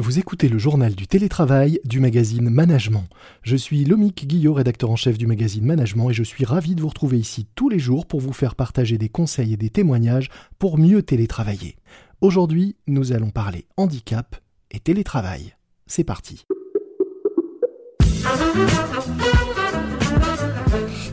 [0.00, 3.04] Vous écoutez le journal du télétravail du magazine Management.
[3.42, 6.80] Je suis Lomique Guillot, rédacteur en chef du magazine Management, et je suis ravi de
[6.80, 10.30] vous retrouver ici tous les jours pour vous faire partager des conseils et des témoignages
[10.58, 11.76] pour mieux télétravailler.
[12.22, 14.36] Aujourd'hui, nous allons parler handicap
[14.70, 15.54] et télétravail.
[15.86, 16.46] C'est parti.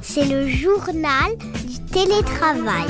[0.02, 1.36] C'est le journal
[1.68, 2.88] du télétravail.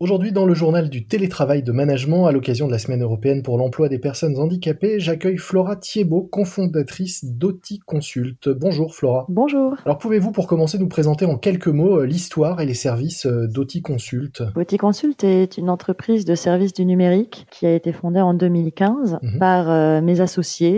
[0.00, 3.58] Aujourd'hui, dans le journal du télétravail de management, à l'occasion de la Semaine européenne pour
[3.58, 8.48] l'emploi des personnes handicapées, j'accueille Flora Thiebaud, cofondatrice d'Oti Consult.
[8.48, 9.26] Bonjour Flora.
[9.28, 9.74] Bonjour.
[9.84, 13.48] Alors pouvez-vous pour commencer nous présenter en quelques mots euh, l'histoire et les services euh,
[13.48, 14.40] d'Oti Consult?
[14.54, 19.18] Oti Consult est une entreprise de services du numérique qui a été fondée en 2015
[19.20, 19.38] Mhm.
[19.40, 20.76] par euh, mes associés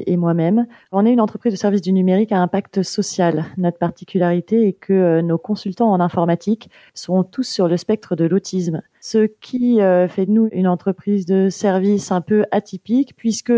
[0.00, 0.66] et, et moi-même.
[0.90, 3.44] On est une entreprise de services du numérique à impact social.
[3.58, 8.24] Notre particularité est que nos consultants en informatique sont tous sur le spectre de
[9.00, 13.52] Ce qui euh, fait de nous une entreprise de services un peu atypique puisque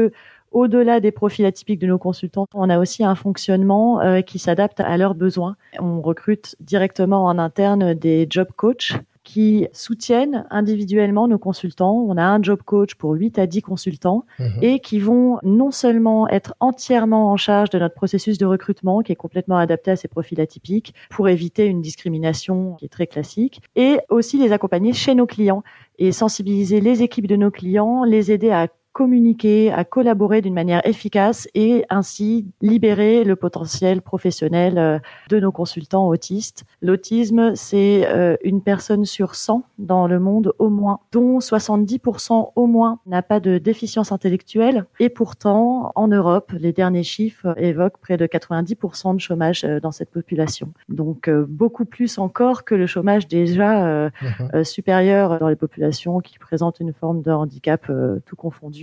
[0.53, 4.81] au-delà des profils atypiques de nos consultants, on a aussi un fonctionnement euh, qui s'adapte
[4.81, 5.57] à leurs besoins.
[5.79, 8.93] On recrute directement en interne des job coachs
[9.29, 12.03] qui soutiennent individuellement nos consultants.
[12.09, 14.59] On a un job coach pour 8 à 10 consultants Mhm.
[14.63, 19.13] et qui vont non seulement être entièrement en charge de notre processus de recrutement qui
[19.13, 23.61] est complètement adapté à ces profils atypiques pour éviter une discrimination qui est très classique
[23.77, 25.63] et aussi les accompagner chez nos clients
[25.99, 30.85] et sensibiliser les équipes de nos clients, les aider à communiquer, à collaborer d'une manière
[30.85, 36.65] efficace et ainsi libérer le potentiel professionnel euh, de nos consultants autistes.
[36.83, 42.67] L'autisme, c'est euh, une personne sur 100 dans le monde au moins, dont 70% au
[42.67, 44.85] moins n'a pas de déficience intellectuelle.
[44.99, 49.93] Et pourtant, en Europe, les derniers chiffres évoquent près de 90% de chômage euh, dans
[49.93, 50.73] cette population.
[50.89, 54.11] Donc beaucoup plus encore que le chômage déjà euh,
[54.65, 57.91] supérieure dans les populations qui présentent une forme de handicap
[58.27, 58.78] tout confondu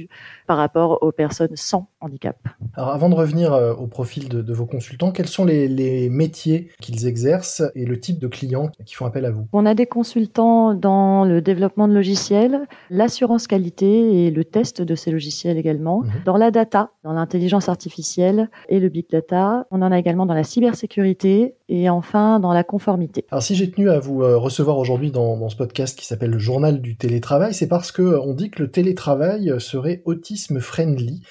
[0.47, 2.37] par rapport aux personnes sans handicap.
[2.75, 6.09] Alors avant de revenir euh, au profil de, de vos consultants, quels sont les, les
[6.09, 9.47] métiers qu'ils exercent et le type de clients qui font appel à vous?
[9.53, 14.95] On a des consultants dans le développement de logiciels, l'assurance qualité et le test de
[14.95, 16.11] ces logiciels également, Mhm.
[16.25, 19.65] dans la data, dans l'intelligence artificielle et le big data.
[19.71, 23.25] On en a également dans la cybersécurité et enfin dans la conformité.
[23.31, 26.29] Alors si j'ai tenu à vous euh, recevoir aujourd'hui dans, dans ce podcast qui s'appelle
[26.31, 29.59] le journal du télétravail, c'est parce que euh, on dit que le télétravail euh,
[30.05, 31.21] autisme friendly.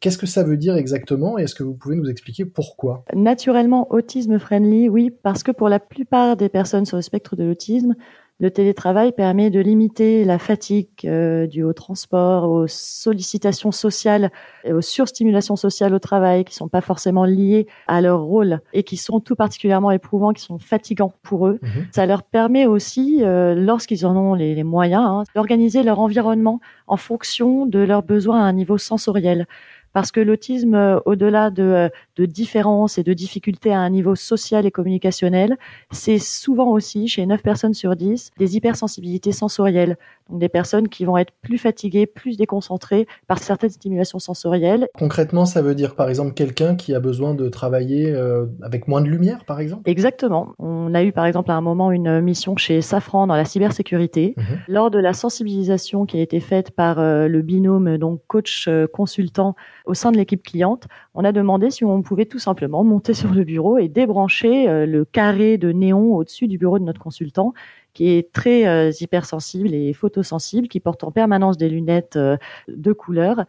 [0.00, 3.04] Qu'est-ce que ça veut dire exactement et est-ce que vous pouvez nous expliquer pourquoi?
[3.14, 7.44] Naturellement, autisme friendly, oui, parce que pour la plupart des personnes sur le spectre de
[7.44, 7.94] l'autisme,
[8.42, 14.32] le télétravail permet de limiter la fatigue euh, due au transport, aux sollicitations sociales
[14.64, 18.82] et aux surstimulations sociales au travail qui sont pas forcément liées à leur rôle et
[18.82, 21.60] qui sont tout particulièrement éprouvants, qui sont fatigants pour eux.
[21.62, 21.86] Mhm.
[21.92, 26.58] Ça leur permet aussi, euh, lorsqu'ils en ont les, les moyens, hein, d'organiser leur environnement
[26.88, 29.46] en fonction de leurs besoins à un niveau sensoriel.
[29.92, 34.14] Parce que l'autisme, euh, au-delà de, euh, de différences et de difficultés à un niveau
[34.14, 35.56] social et communicationnel,
[35.90, 39.96] c'est souvent aussi, chez 9 personnes sur 10, des hypersensibilités sensorielles.
[40.30, 44.88] Donc des personnes qui vont être plus fatiguées, plus déconcentrées par certaines stimulations sensorielles.
[44.98, 49.02] Concrètement, ça veut dire par exemple quelqu'un qui a besoin de travailler euh, avec moins
[49.02, 49.82] de lumière, par exemple?
[49.88, 50.54] Exactement.
[50.58, 54.34] On a eu par exemple à un moment une mission chez Safran dans la cybersécurité.
[54.36, 54.44] Mhm.
[54.68, 59.54] Lors de la sensibilisation qui a été faite par le binôme donc coach consultant
[59.86, 63.32] au sein de l'équipe cliente, on a demandé si on pouvait tout simplement monter sur
[63.32, 67.52] le bureau et débrancher euh, le carré de néon au-dessus du bureau de notre consultant
[67.94, 72.38] qui est très euh, hypersensible et photosensible, qui porte en permanence des lunettes euh,
[72.68, 73.44] de couleur.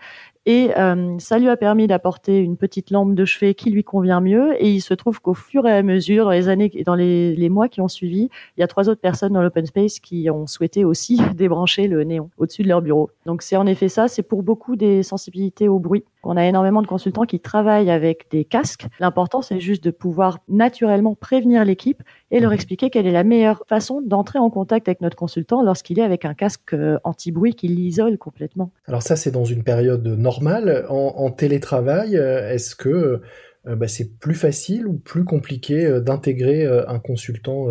[0.45, 0.71] Et
[1.19, 4.61] ça lui a permis d'apporter une petite lampe de chevet qui lui convient mieux.
[4.61, 7.69] Et il se trouve qu'au fur et à mesure, dans les années, dans les mois
[7.69, 10.83] qui ont suivi, il y a trois autres personnes dans l'open space qui ont souhaité
[10.83, 13.09] aussi débrancher le néon au-dessus de leur bureau.
[13.25, 14.09] Donc c'est en effet ça.
[14.09, 16.03] C'est pour beaucoup des sensibilités au bruit.
[16.23, 18.85] On a énormément de consultants qui travaillent avec des casques.
[18.99, 22.01] L'important, c'est juste de pouvoir naturellement prévenir l'équipe
[22.31, 25.99] et leur expliquer quelle est la meilleure façon d'entrer en contact avec notre consultant lorsqu'il
[25.99, 28.71] est avec un casque euh, anti-bruit qui l'isole complètement.
[28.87, 30.85] Alors ça, c'est dans une période normale.
[30.89, 33.21] En, en télétravail, euh, est-ce que
[33.67, 37.65] euh, bah, c'est plus facile ou plus compliqué euh, d'intégrer euh, un consultant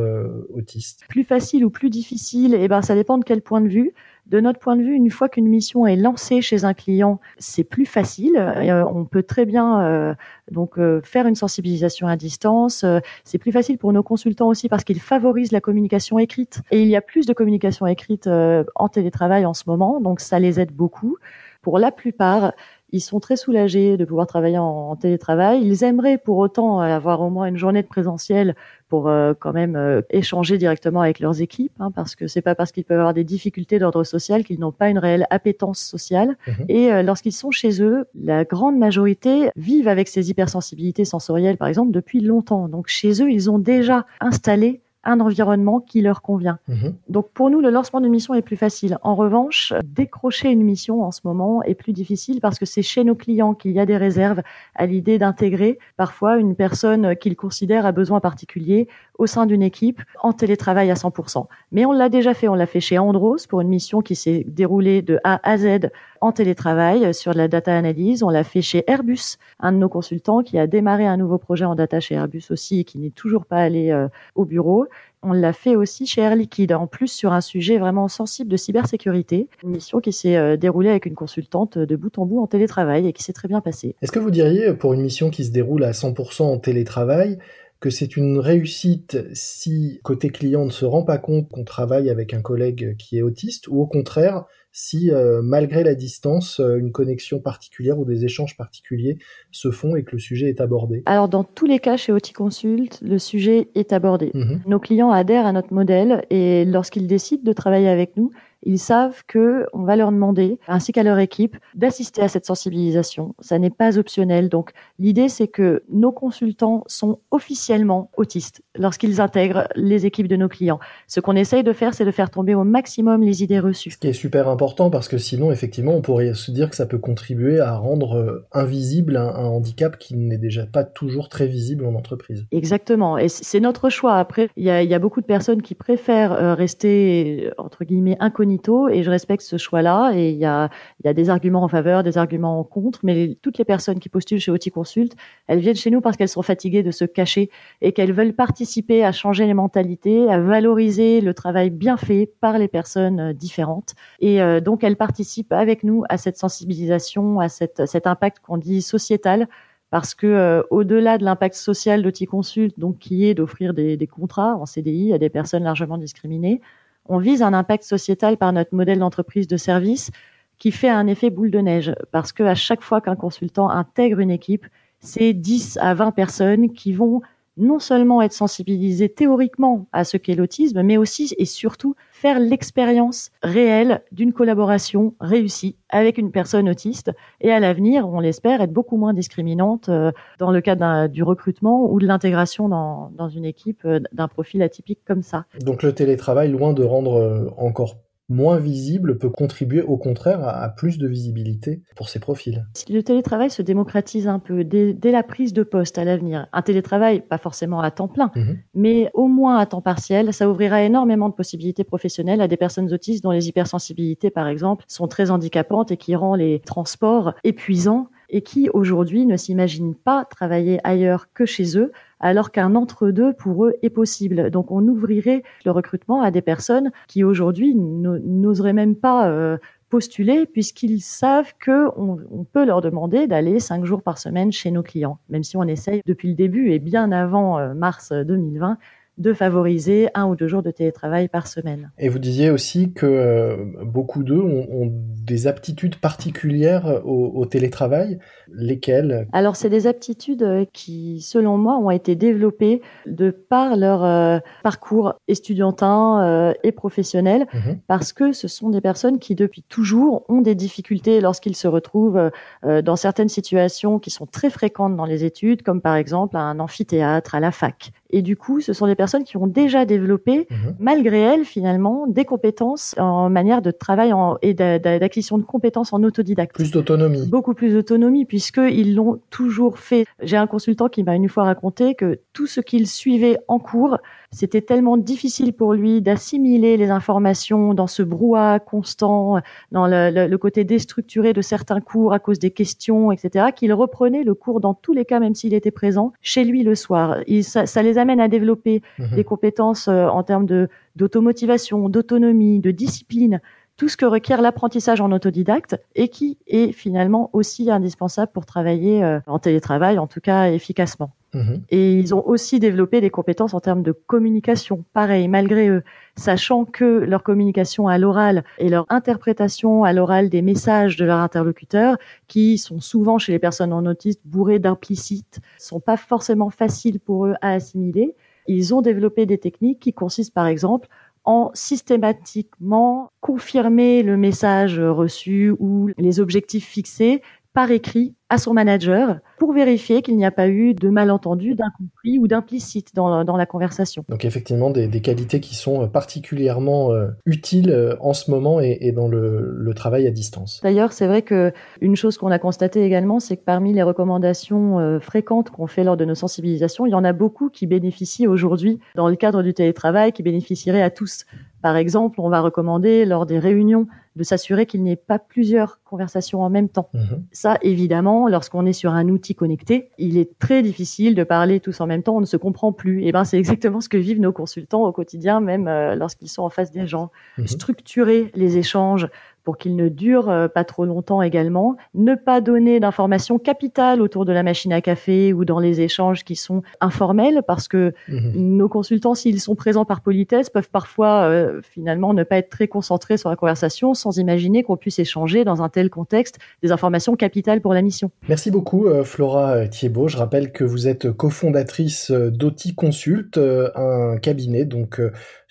[0.54, 1.04] autiste?
[1.08, 3.92] Plus facile ou plus difficile, eh ben, ça dépend de quel point de vue.
[4.26, 7.64] De notre point de vue, une fois qu'une mission est lancée chez un client, c'est
[7.64, 8.36] plus facile.
[8.36, 10.14] Euh, on peut très bien euh,
[10.50, 12.84] donc euh, faire une sensibilisation à distance.
[13.24, 16.62] C'est plus facile pour nos consultants aussi parce qu'ils favorisent la communication écrite.
[16.70, 20.38] Et il y a plus de communication écrite en télétravail en ce moment, donc ça
[20.38, 21.16] les aide beaucoup.
[21.60, 22.52] Pour la plupart,
[22.92, 25.62] Ils sont très soulagés de pouvoir travailler en, télétravail.
[25.64, 28.54] Ils aimeraient pour autant avoir au moins une journée de présentiel
[28.88, 32.54] pour euh, quand même euh, échanger directement avec leurs équipes, hein, parce que c'est pas
[32.54, 36.36] parce qu'ils peuvent avoir des difficultés d'ordre social qu'ils n'ont pas une réelle appétence sociale.
[36.46, 36.64] Mhm.
[36.68, 41.68] Et euh, lorsqu'ils sont chez eux, la grande majorité vivent avec ces hypersensibilités sensorielles, par
[41.68, 42.68] exemple, depuis longtemps.
[42.68, 46.58] Donc chez eux, ils ont déjà installé un environnement qui leur convient.
[46.68, 46.94] Mhm.
[47.08, 48.98] Donc pour nous, le lancement d'une mission est plus facile.
[49.02, 53.04] En revanche, décrocher une mission en ce moment est plus difficile parce que c'est chez
[53.04, 54.42] nos clients qu'il y a des réserves
[54.74, 58.88] à l'idée d'intégrer parfois une personne qu'ils considèrent à besoin particulier
[59.18, 61.46] au sein d'une équipe en télétravail à 100%.
[61.70, 64.44] Mais on l'a déjà fait, on l'a fait chez Andros pour une mission qui s'est
[64.48, 65.90] déroulée de A à Z
[66.22, 68.22] en télétravail sur la data analyse.
[68.22, 71.64] On l'a fait chez Airbus, un de nos consultants qui a démarré un nouveau projet
[71.64, 74.86] en data chez Airbus aussi et qui n'est toujours pas allé euh, au bureau.
[75.24, 78.56] On l'a fait aussi chez Air Liquide, en plus sur un sujet vraiment sensible de
[78.56, 82.46] cybersécurité, une mission qui s'est euh, déroulée avec une consultante de bout en bout en
[82.46, 83.96] télétravail et qui s'est très bien passée.
[84.00, 87.38] Est-ce que vous diriez, pour une mission qui se déroule à 100% en télétravail,
[87.80, 92.32] que c'est une réussite si côté client ne se rend pas compte qu'on travaille avec
[92.32, 96.92] un collègue qui est autiste, ou au contraire, si euh, malgré la distance, euh, une
[96.92, 99.18] connexion particulière ou des échanges particuliers
[99.50, 102.98] se font et que le sujet est abordé Alors dans tous les cas chez Consult,
[103.02, 104.30] le sujet est abordé.
[104.32, 104.62] Mhm.
[104.66, 108.32] Nos clients adhèrent à notre modèle et lorsqu'ils décident de travailler avec nous,
[108.64, 113.34] ils savent que on va leur demander, ainsi qu'à leur équipe, d'assister à cette sensibilisation.
[113.40, 114.48] Ça n'est pas optionnel.
[114.48, 120.48] Donc, l'idée, c'est que nos consultants sont officiellement autistes lorsqu'ils intègrent les équipes de nos
[120.48, 120.78] clients.
[121.08, 123.90] Ce qu'on essaye de faire, c'est de faire tomber au maximum les idées reçues.
[123.90, 126.86] Ce qui est super important parce que sinon, effectivement, on pourrait se dire que ça
[126.86, 131.84] peut contribuer à rendre euh, invisible un, handicap qui n'est déjà pas toujours très visible
[131.84, 132.46] en entreprise.
[132.52, 133.18] Exactement.
[133.18, 134.16] Et c'est notre choix.
[134.16, 138.52] Après, il y a, beaucoup de personnes qui préfèrent euh, rester, entre guillemets, inconnues
[138.90, 140.12] et je respecte ce choix-là.
[140.14, 140.70] Et il y a,
[141.04, 144.08] y a des arguments en faveur, des arguments en contre, mais toutes les personnes qui
[144.08, 145.14] postulent chez Oti Consult,
[145.46, 147.50] elles viennent chez nous parce qu'elles sont fatiguées de se cacher
[147.80, 152.58] et qu'elles veulent participer à changer les mentalités, à valoriser le travail bien fait par
[152.58, 153.94] les personnes euh, différentes.
[154.20, 158.82] Et donc elles participent avec nous à cette sensibilisation, à cette, cet impact qu'on dit
[158.82, 159.48] sociétal
[159.90, 164.06] parce que euh, au-delà de l'impact social d'Oti Consult, donc qui est d'offrir des, des,
[164.06, 166.62] contrats en CDI à des personnes largement discriminées,
[167.06, 170.10] on vise un impact sociétal par notre modèle d'entreprise de service
[170.58, 174.20] qui fait un effet boule de neige parce que à chaque fois qu'un consultant intègre
[174.20, 174.66] une équipe,
[175.00, 177.20] c'est 10 à 20 personnes qui vont
[177.56, 183.30] non seulement être sensibilisées théoriquement à ce qu'est l'autisme, mais aussi et surtout faire l'expérience
[183.42, 187.10] réelle d'une collaboration réussie avec une personne autiste
[187.40, 191.90] et à l'avenir, on l'espère, être beaucoup moins discriminante euh, dans le cadre du recrutement
[191.90, 195.44] ou de l'intégration dans, dans une équipe euh, d'un profil atypique comme ça.
[195.60, 197.96] Donc le télétravail, loin de rendre euh, encore
[198.28, 202.64] moins visible peut contribuer au contraire à, plus de visibilité pour ces profils.
[202.74, 206.62] Si le télétravail se démocratise un peu dès, la prise de poste à l'avenir, un
[206.62, 208.58] télétravail pas forcément à temps plein, mhm.
[208.74, 212.92] mais au moins à temps partiel, ça ouvrira énormément de possibilités professionnelles à des personnes
[212.92, 218.08] autistes dont les hypersensibilités, par exemple, sont très handicapantes et qui rend les transports épuisants
[218.32, 221.92] et qui aujourd'hui ne s'imaginent pas travailler ailleurs que chez eux
[222.22, 224.50] alors qu'un entre-deux pour eux est possible.
[224.50, 229.58] Donc on ouvrirait le recrutement à des personnes qui aujourd'hui n'oseraient même pas euh,
[229.90, 234.82] postuler puisqu'ils savent que on, peut leur demander d'aller cinq jours par semaine chez nos
[234.82, 238.78] clients, même si on essaye depuis le début et bien avant euh, mars 2020
[239.18, 241.90] de favoriser un ou deux jours de télétravail par semaine.
[241.98, 244.90] Et vous disiez aussi que euh, beaucoup d'eux ont,
[245.22, 248.18] des aptitudes particulières au, télétravail.
[248.52, 249.28] Lesquelles?
[249.32, 255.14] Alors, c'est des aptitudes qui, selon moi, ont été développées de par leur euh, parcours
[255.28, 257.78] estudiantin euh, et professionnel, mhm.
[257.86, 262.30] parce que ce sont des personnes qui, depuis toujours, ont des difficultés lorsqu'ils se retrouvent
[262.64, 267.34] dans certaines situations qui sont très fréquentes dans les études, comme par exemple un amphithéâtre
[267.34, 267.92] à la fac.
[268.10, 270.76] Et du coup, ce sont des personnes qui ont déjà développé, mhm.
[270.78, 276.04] malgré elles, finalement, des compétences en manière de travail en, et d'acquisition de compétences en
[276.04, 276.54] autodidacte.
[276.54, 277.26] Plus d'autonomie.
[277.26, 280.06] Beaucoup plus d'autonomie, puisqu'ils l'ont toujours fait.
[280.22, 283.98] J'ai un consultant qui m'a une fois raconté que tout ce qu'il suivait en cours,
[284.32, 290.38] c'était tellement difficile pour lui d'assimiler les informations dans ce brouhaha constant, dans le, le,
[290.38, 294.74] côté déstructuré de certains cours à cause des questions, etc., qu'il reprenait le cours dans
[294.74, 297.18] tous les cas, même s'il était présent, chez lui le soir.
[297.26, 299.16] Il, ça, ça les amène à développer mhm.
[299.16, 303.40] des compétences euh, en termes de d'automotivation, d'autonomie, de discipline,
[303.76, 309.02] tout ce que requiert l'apprentissage en autodidacte et qui est finalement aussi indispensable pour travailler
[309.02, 311.10] euh, en télétravail, en tout cas efficacement.
[311.34, 311.62] Mhm.
[311.70, 314.84] Et ils ont aussi développé des compétences en termes de communication.
[314.92, 315.82] Pareil, malgré eux,
[316.14, 321.18] sachant que leur communication à l'oral et leur interprétation à l'oral des messages de leur
[321.18, 321.96] interlocuteur,
[322.28, 327.26] qui sont souvent chez les personnes non autistes bourrés d'implicites, sont pas forcément faciles pour
[327.26, 328.14] eux à assimiler.
[328.46, 330.88] Ils ont développé des techniques qui consistent par exemple
[331.24, 337.22] en systématiquement confirmer le message reçu ou les objectifs fixés
[337.54, 342.18] par écrit à son manager pour vérifier qu'il n'y a pas eu de malentendu, d'incompris
[342.18, 344.06] ou d'implicite dans, dans, la conversation.
[344.08, 348.78] Donc effectivement des, des, qualités qui sont particulièrement euh, utiles euh, en ce moment et,
[348.80, 350.60] et dans le, le, travail à distance.
[350.62, 354.78] D'ailleurs, c'est vrai que une chose qu'on a constatée également, c'est que parmi les recommandations
[354.78, 358.26] euh, fréquentes qu'on fait lors de nos sensibilisations, il y en a beaucoup qui bénéficient
[358.26, 361.26] aujourd'hui dans le cadre du télétravail, qui bénéficieraient à tous.
[361.60, 365.80] Par exemple, on va recommander lors des réunions de s'assurer qu'il n'y ait pas plusieurs
[365.84, 366.90] conversations en même temps.
[366.92, 367.24] Mhm.
[367.32, 371.80] Ça, évidemment, lorsqu'on est sur un outil connecté, il est très difficile de parler tous
[371.80, 373.02] en même temps, on ne se comprend plus.
[373.02, 376.28] Et eh ben, c'est exactement ce que vivent nos consultants au quotidien, même euh, lorsqu'ils
[376.28, 377.10] sont en face des gens.
[377.38, 377.46] Mhm.
[377.46, 379.08] Structurer les échanges
[379.44, 381.76] pour qu'il ne dure euh, pas trop longtemps également.
[381.94, 386.24] Ne pas donner d'informations capitales autour de la machine à café ou dans les échanges
[386.24, 388.32] qui sont informels parce que mhm.
[388.34, 392.68] nos consultants, s'ils sont présents par politesse, peuvent parfois euh, finalement ne pas être très
[392.68, 397.16] concentrés sur la conversation sans imaginer qu'on puisse échanger dans un tel contexte des informations
[397.16, 398.10] capitales pour la mission.
[398.28, 400.08] Merci beaucoup euh, Flora Thiebaud.
[400.08, 405.00] Je rappelle que vous êtes cofondatrice d'Oti Consult, un cabinet donc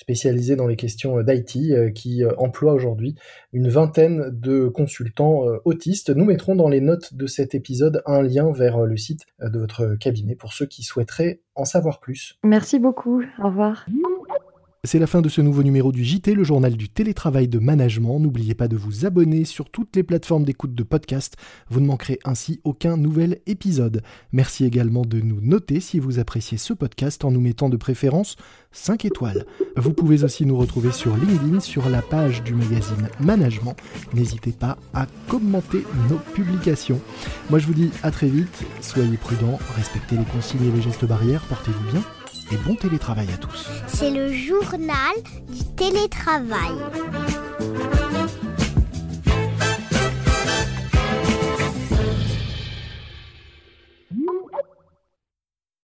[0.01, 3.15] spécialisé dans les questions d'IT qui emploie aujourd'hui
[3.53, 6.09] une vingtaine de consultants euh, autistes.
[6.09, 9.49] Nous mettrons dans les notes de cet épisode un lien vers euh, le site euh,
[9.49, 12.37] de votre cabinet pour ceux qui souhaiteraient en savoir plus.
[12.43, 13.21] Merci beaucoup.
[13.39, 13.85] Au revoir.
[14.83, 18.19] C'est la fin de ce nouveau numéro du JT, le journal du télétravail de management.
[18.19, 21.35] N'oubliez pas de vous abonner sur toutes les plateformes d'écoute de podcast.
[21.69, 24.01] Vous ne manquerez ainsi aucun nouvel épisode.
[24.31, 28.37] Merci également de nous noter si vous appréciez ce podcast en nous mettant de préférence
[28.71, 29.45] 5 étoiles.
[29.75, 33.75] Vous pouvez aussi nous retrouver sur LinkedIn sur la page du magazine Management.
[34.15, 36.99] N'hésitez pas à commenter nos publications.
[37.51, 41.05] Moi je vous dis à très vite, soyez prudents, respectez les consignes et les gestes
[41.05, 42.01] barrières, portez-vous bien
[42.51, 43.69] et bon télétravail à tous.
[43.87, 45.15] C'est le journal
[45.49, 46.71] du télétravail.